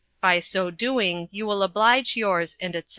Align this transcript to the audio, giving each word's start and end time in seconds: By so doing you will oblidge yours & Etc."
By 0.19 0.39
so 0.39 0.71
doing 0.71 1.29
you 1.31 1.45
will 1.45 1.61
oblidge 1.69 2.15
yours 2.15 2.57
& 2.59 2.59
Etc." 2.59 2.83